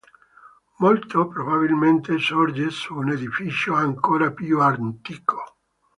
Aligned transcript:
Molto 0.77 1.27
probabilmente 1.27 2.17
sorge 2.17 2.71
su 2.71 2.95
un 2.95 3.11
edificio 3.11 3.75
ancora 3.75 4.31
più 4.31 4.59
antico. 4.59 5.57